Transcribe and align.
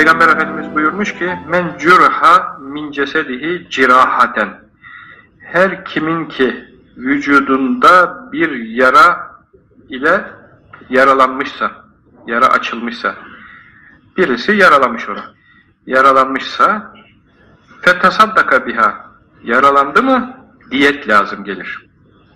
Peygamber 0.00 0.28
Efendimiz 0.28 0.74
buyurmuş 0.74 1.14
ki 1.14 1.38
men 1.48 1.78
cürha 1.78 2.58
min 2.60 2.92
cesedihi 2.92 3.70
cirahaten 3.70 4.60
her 5.40 5.84
kimin 5.84 6.28
ki 6.28 6.64
vücudunda 6.96 8.24
bir 8.32 8.50
yara 8.50 9.36
ile 9.88 10.24
yaralanmışsa, 10.90 11.70
yara 12.26 12.46
açılmışsa, 12.46 13.14
birisi 14.16 14.52
yaralamış 14.52 15.08
onu. 15.08 15.22
Yaralanmışsa, 15.86 16.92
fetasaddaka 17.80 18.66
biha, 18.66 19.10
yaralandı 19.42 20.02
mı, 20.02 20.36
diyet 20.70 21.08
lazım 21.08 21.44
gelir. 21.44 21.89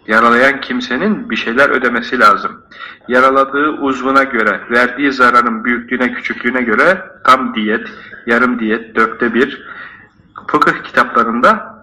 Yaralayan 0.07 0.61
kimsenin 0.61 1.31
bir 1.31 1.37
şeyler 1.37 1.71
ödemesi 1.71 2.19
lazım. 2.19 2.63
Yaraladığı 3.09 3.69
uzvuna 3.69 4.23
göre, 4.23 4.61
verdiği 4.71 5.13
zararın 5.13 5.65
büyüklüğüne, 5.65 6.13
küçüklüğüne 6.13 6.63
göre 6.63 7.05
tam 7.25 7.55
diyet, 7.55 7.89
yarım 8.27 8.59
diyet, 8.59 8.97
dörtte 8.97 9.35
bir. 9.35 9.63
Fıkıh 10.49 10.83
kitaplarında 10.83 11.75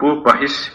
bu 0.00 0.24
bahis 0.24 0.72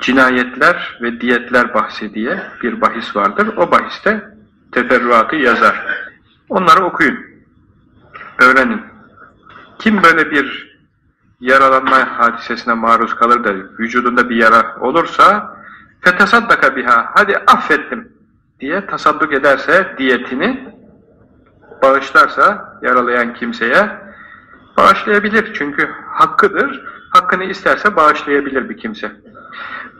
cinayetler 0.00 0.98
ve 1.02 1.20
diyetler 1.20 1.74
bahsi 1.74 2.14
diye 2.14 2.42
bir 2.62 2.80
bahis 2.80 3.16
vardır. 3.16 3.48
O 3.56 3.70
bahiste 3.70 4.30
teferruatı 4.72 5.36
yazar. 5.36 5.86
Onları 6.48 6.84
okuyun, 6.84 7.18
öğrenin. 8.38 8.80
Kim 9.78 10.02
böyle 10.02 10.30
bir 10.30 10.78
yaralanma 11.40 12.18
hadisesine 12.18 12.74
maruz 12.74 13.14
kalır 13.14 13.44
da 13.44 13.54
vücudunda 13.78 14.30
bir 14.30 14.36
yara 14.36 14.76
olursa 14.80 15.53
fetesaddaka 16.04 16.76
biha 16.76 17.10
hadi 17.14 17.36
affettim 17.36 18.12
diye 18.60 18.86
tasadduk 18.86 19.32
ederse 19.32 19.94
diyetini 19.98 20.74
bağışlarsa 21.82 22.78
yaralayan 22.82 23.34
kimseye 23.34 23.90
bağışlayabilir. 24.76 25.54
Çünkü 25.54 25.90
hakkıdır. 26.06 26.84
Hakkını 27.10 27.44
isterse 27.44 27.96
bağışlayabilir 27.96 28.68
bir 28.68 28.76
kimse. 28.76 29.12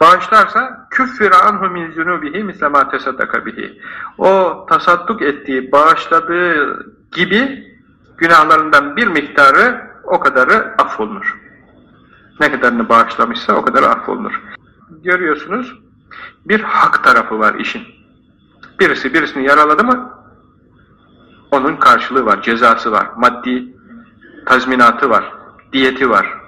Bağışlarsa 0.01 0.87
küffira 0.91 1.43
anhu 1.43 1.71
min 1.71 1.91
zunubihi 1.91 2.45
misle 2.45 2.69
ma 2.69 2.89
tesaddaka 2.89 3.47
bihi. 3.47 3.81
O 4.19 4.67
tasadduk 4.71 5.23
ettiği, 5.23 5.73
bağışladığı 5.73 6.87
gibi 7.13 7.73
günahlarından 8.17 8.97
bir 8.97 9.07
miktarı 9.07 9.91
o 10.05 10.21
kadarı 10.21 10.75
affolunur. 10.79 11.41
Ne 12.41 12.53
kadarını 12.53 12.89
bağışlamışsa 12.89 13.55
o 13.55 13.63
kadar 13.63 13.83
affolunur. 13.83 14.43
Görüyorsunuz 15.05 15.84
bir 16.45 16.61
hak 16.61 17.05
tarafı 17.05 17.39
var 17.39 17.55
işin. 17.55 17.83
Birisi 18.81 19.15
birisini 19.15 19.47
yaraladı 19.47 19.85
mı 19.85 20.11
onun 21.51 21.77
karşılığı 21.77 22.27
var, 22.27 22.43
cezası 22.43 22.93
var, 22.93 23.07
maddi 23.17 23.77
tazminatı 24.47 25.11
var, 25.11 25.33
diyeti 25.73 26.11
var. 26.11 26.41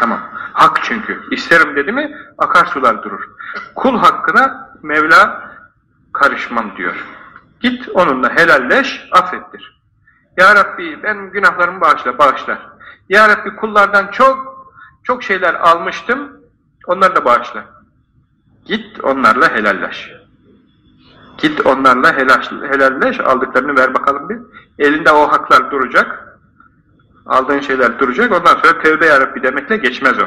Tamam. 0.00 0.20
Hak 0.52 0.80
çünkü. 0.82 1.20
İsterim 1.30 1.76
dedi 1.76 1.92
mi 1.92 2.16
akarsular 2.38 3.02
durur. 3.02 3.30
Kul 3.74 3.98
hakkına 3.98 4.68
Mevla 4.82 5.50
karışmam 6.12 6.76
diyor. 6.76 7.04
Git 7.60 7.88
onunla 7.94 8.36
helalleş, 8.36 9.08
affettir. 9.12 9.80
Ya 10.36 10.54
Rabbi 10.54 11.02
ben 11.02 11.30
günahlarımı 11.30 11.80
bağışla, 11.80 12.18
bağışla. 12.18 12.58
Ya 13.08 13.28
Rabbi 13.28 13.56
kullardan 13.56 14.10
çok 14.10 14.58
çok 15.04 15.22
şeyler 15.22 15.54
almıştım, 15.54 16.32
onları 16.86 17.16
da 17.16 17.24
bağışla. 17.24 17.64
Git 18.68 19.04
onlarla 19.04 19.52
helalleş. 19.54 20.12
Git 21.38 21.66
onlarla 21.66 22.16
helalleş, 22.72 23.20
aldıklarını 23.20 23.76
ver 23.76 23.94
bakalım 23.94 24.28
bir. 24.28 24.38
Elinde 24.78 25.10
o 25.10 25.32
haklar 25.32 25.70
duracak, 25.70 26.38
aldığın 27.26 27.60
şeyler 27.60 27.98
duracak, 27.98 28.32
ondan 28.32 28.56
sonra 28.56 28.78
tevbe 28.82 29.06
yarabbi 29.06 29.42
demekle 29.42 29.76
geçmez 29.76 30.18
o. 30.18 30.26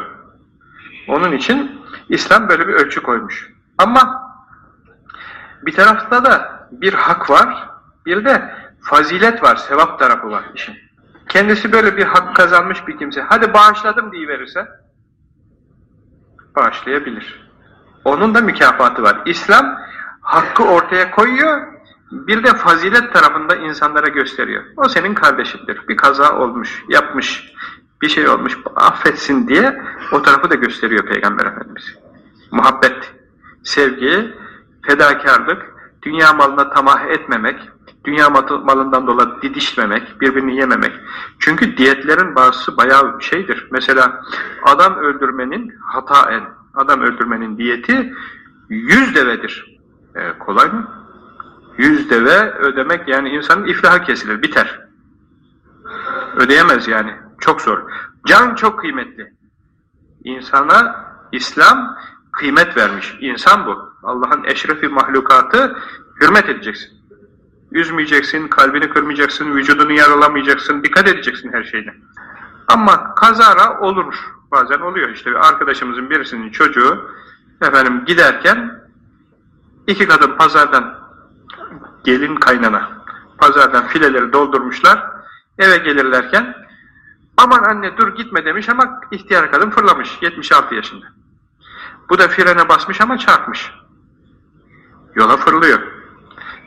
Onun 1.07 1.31
için 1.31 1.81
İslam 2.09 2.49
böyle 2.49 2.67
bir 2.67 2.73
ölçü 2.73 3.03
koymuş. 3.03 3.53
Ama 3.77 4.31
bir 5.65 5.73
tarafta 5.73 6.25
da 6.25 6.67
bir 6.71 6.93
hak 6.93 7.29
var, 7.29 7.69
bir 8.05 8.25
de 8.25 8.55
fazilet 8.81 9.43
var, 9.43 9.55
sevap 9.55 9.99
tarafı 9.99 10.31
var 10.31 10.43
işin. 10.55 10.75
Kendisi 11.29 11.71
böyle 11.71 11.97
bir 11.97 12.03
hak 12.05 12.35
kazanmış 12.35 12.87
bir 12.87 12.97
kimse, 12.97 13.21
hadi 13.21 13.53
bağışladım 13.53 14.11
diye 14.11 14.27
verirse, 14.27 14.67
bağışlayabilir. 16.55 17.50
Onun 18.05 18.35
da 18.35 18.41
mükafatı 18.41 19.03
var. 19.03 19.21
İslam 19.25 19.77
hakkı 20.21 20.63
ortaya 20.63 21.11
koyuyor, 21.11 21.67
bir 22.11 22.43
de 22.43 22.53
fazilet 22.53 23.13
tarafında 23.13 23.55
insanlara 23.55 24.07
gösteriyor. 24.07 24.63
O 24.77 24.89
senin 24.89 25.13
kardeşindir. 25.13 25.87
Bir 25.87 25.97
kaza 25.97 26.37
olmuş, 26.37 26.83
yapmış, 26.89 27.53
bir 28.01 28.09
şey 28.09 28.29
olmuş, 28.29 28.57
affetsin 28.75 29.47
diye 29.47 29.81
o 30.11 30.21
tarafı 30.21 30.49
da 30.49 30.55
gösteriyor 30.55 31.05
Peygamber 31.05 31.45
Efendimiz. 31.45 31.95
Muhabbet, 32.51 33.13
sevgi, 33.63 34.35
fedakarlık, 34.81 35.75
dünya 36.03 36.33
malına 36.33 36.69
tamah 36.69 37.05
etmemek, 37.05 37.69
dünya 38.05 38.29
malından 38.29 39.07
dolayı 39.07 39.29
didişmemek, 39.41 40.21
birbirini 40.21 40.55
yememek. 40.55 40.91
Çünkü 41.39 41.77
diyetlerin 41.77 42.35
bazısı 42.35 42.77
bayağı 42.77 43.21
şeydir. 43.21 43.67
Mesela 43.71 44.21
adam 44.63 44.95
öldürmenin 44.95 45.75
hataen, 45.85 46.43
adam 46.73 47.01
öldürmenin 47.01 47.57
diyeti 47.57 48.13
yüz 48.69 49.15
devedir. 49.15 49.79
E, 50.15 50.37
kolay 50.39 50.71
mı? 50.71 50.91
Yüz 51.77 52.09
deve 52.09 52.51
ödemek 52.51 53.07
yani 53.07 53.29
insanın 53.29 53.67
iflahı 53.67 54.03
kesilir, 54.03 54.41
biter. 54.41 54.81
Ödeyemez 56.35 56.87
yani. 56.87 57.15
Çok 57.39 57.61
zor. 57.61 57.79
Can 58.27 58.55
çok 58.55 58.79
kıymetli. 58.79 59.33
İnsana 60.23 61.05
İslam 61.31 61.97
kıymet 62.31 62.77
vermiş. 62.77 63.17
İnsan 63.19 63.65
bu. 63.65 63.91
Allah'ın 64.03 64.43
eşrefi 64.43 64.87
mahlukatı 64.87 65.77
hürmet 66.21 66.49
edeceksin. 66.49 66.89
Üzmeyeceksin, 67.71 68.47
kalbini 68.47 68.89
kırmayacaksın, 68.89 69.55
vücudunu 69.55 69.91
yaralamayacaksın, 69.91 70.83
dikkat 70.83 71.07
edeceksin 71.07 71.53
her 71.53 71.63
şeyine. 71.63 71.93
Ama 72.67 73.15
kazara 73.15 73.79
olur. 73.79 74.15
Bazen 74.51 74.79
oluyor 74.79 75.09
işte. 75.09 75.39
Arkadaşımızın 75.39 76.09
birisinin 76.09 76.51
çocuğu 76.51 77.11
efendim 77.61 78.05
giderken 78.05 78.81
iki 79.87 80.07
kadın 80.07 80.37
pazardan 80.37 80.99
gelin 82.03 82.35
kaynana 82.35 82.91
pazardan 83.37 83.87
fileleri 83.87 84.33
doldurmuşlar. 84.33 85.11
Eve 85.59 85.77
gelirlerken 85.77 86.55
aman 87.37 87.63
anne 87.63 87.97
dur 87.97 88.15
gitme 88.15 88.45
demiş 88.45 88.69
ama 88.69 88.99
ihtiyar 89.11 89.51
kadın 89.51 89.69
fırlamış 89.69 90.17
76 90.21 90.75
yaşında. 90.75 91.05
Bu 92.09 92.19
da 92.19 92.27
frene 92.27 92.69
basmış 92.69 93.01
ama 93.01 93.17
çarpmış. 93.17 93.71
Yola 95.15 95.37
fırlıyor. 95.37 95.79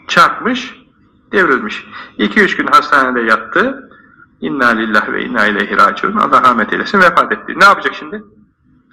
Çarpmış, 0.08 0.74
devrilmiş. 1.32 1.86
2-3 2.18 2.56
gün 2.56 2.66
hastanede 2.66 3.20
yattı. 3.20 3.90
İnna 4.40 4.68
lillahi 4.68 5.12
ve 5.12 5.24
inna 5.24 5.46
ileyhi 5.46 5.76
raciun. 5.76 6.16
Allah 6.16 6.42
rahmet 6.42 6.72
eylesin 6.72 6.98
vefat 6.98 7.32
etti. 7.32 7.60
Ne 7.60 7.64
yapacak 7.64 7.94
şimdi? 7.94 8.22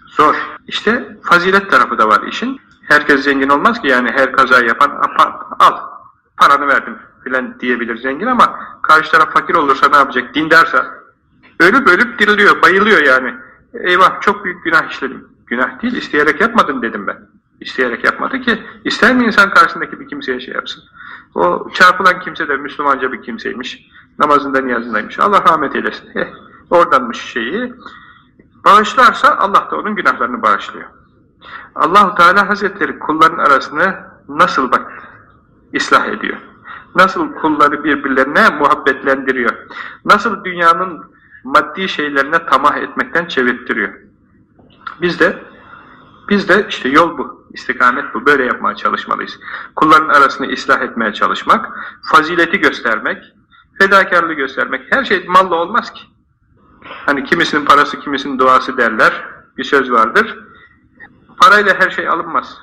Zor. 0.08 0.36
İşte 0.68 1.18
fazilet 1.24 1.72
tarafı 1.72 1.98
da 1.98 2.08
var 2.08 2.22
işin. 2.28 2.62
Herkes 2.88 3.24
zengin 3.24 3.50
olmaz 3.50 3.82
ki 3.82 3.88
yani 3.88 4.12
her 4.12 4.32
kaza 4.32 4.62
yapan 4.62 5.02
al 5.60 5.78
paranı 6.38 6.68
verdim 6.68 6.98
filan 7.24 7.60
diyebilir 7.60 7.98
zengin 7.98 8.28
ama 8.28 8.60
karşı 8.82 9.12
taraf 9.12 9.34
fakir 9.34 9.56
olursa 9.56 9.90
ne 9.90 9.98
yapacak? 9.98 10.36
Dindarsa 10.36 10.86
ölüp 11.60 11.88
ölüp 11.88 12.20
diriliyor, 12.20 12.62
bayılıyor 12.62 13.02
yani. 13.04 13.34
Eyvah 13.74 14.22
çok 14.22 14.46
büyük 14.46 14.64
günah 14.64 14.90
işledim. 14.90 15.28
Günah 15.48 15.82
değil, 15.82 15.96
isteyerek 15.96 16.42
yapmadın 16.42 16.82
dedim 16.82 17.08
ben. 17.08 17.18
İsteyerek 17.62 18.04
yapmadı 18.04 18.42
ki, 18.42 18.64
ister 18.86 19.16
mi 19.16 19.26
insan 19.26 19.50
karşısındaki 19.50 20.00
bir 20.00 20.08
kimseye 20.08 20.40
şey 20.40 20.54
yapsın? 20.54 20.84
O 21.36 21.70
çarpılan 21.74 22.20
kimse 22.20 22.48
de 22.48 22.58
Müslümanca 22.58 23.12
bir 23.12 23.22
kimseymiş. 23.22 23.90
Namazında 24.20 24.62
niyazındaymış. 24.62 25.20
Allah 25.20 25.44
rahmet 25.50 25.76
eylesin. 25.76 26.10
Eh, 26.16 26.28
oradanmış 26.70 27.22
şeyi. 27.22 27.74
Bağışlarsa 28.66 29.38
Allah 29.38 29.68
da 29.72 29.76
onun 29.78 29.96
günahlarını 29.96 30.42
bağışlıyor. 30.42 30.86
Allahu 31.76 32.16
Teala 32.16 32.50
Hazretleri 32.50 33.00
kulların 33.00 33.38
arasını 33.38 33.96
nasıl 34.30 34.72
bak 34.72 34.92
ıslah 35.76 36.06
ediyor. 36.06 36.38
Nasıl 36.96 37.34
kulları 37.34 37.84
birbirlerine 37.84 38.50
muhabbetlendiriyor. 38.50 39.52
Nasıl 40.06 40.44
dünyanın 40.44 41.12
maddi 41.44 41.90
şeylerine 41.90 42.46
tamah 42.46 42.78
etmekten 42.78 43.26
çevirttiriyor. 43.26 43.94
Biz 45.02 45.20
de 45.20 45.44
biz 46.30 46.50
de 46.50 46.66
işte 46.70 46.90
yol 46.90 47.18
bu, 47.18 47.48
istikamet 47.54 48.14
bu, 48.14 48.26
böyle 48.26 48.46
yapmaya 48.46 48.76
çalışmalıyız. 48.76 49.40
Kulların 49.76 50.10
arasını 50.10 50.54
ıslah 50.54 50.82
etmeye 50.82 51.14
çalışmak, 51.14 51.70
fazileti 52.12 52.60
göstermek, 52.60 53.34
fedakarlığı 53.80 54.34
göstermek, 54.34 54.82
her 54.90 55.06
şey 55.06 55.26
malla 55.28 55.56
olmaz 55.56 55.94
ki. 55.94 56.02
Hani 56.84 57.24
kimisinin 57.24 57.66
parası, 57.66 58.00
kimisinin 58.00 58.40
duası 58.40 58.78
derler, 58.78 59.26
bir 59.58 59.64
söz 59.64 59.92
vardır. 59.92 60.40
Parayla 61.38 61.80
her 61.80 61.90
şey 61.90 62.08
alınmaz. 62.08 62.58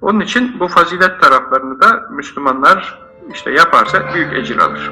Onun 0.00 0.20
için 0.20 0.60
bu 0.60 0.68
fazilet 0.68 1.20
taraflarını 1.20 1.80
da 1.80 2.06
Müslümanlar 2.10 2.98
işte 3.34 3.50
yaparsa 3.50 4.14
büyük 4.14 4.32
ecir 4.32 4.58
alır. 4.58 4.90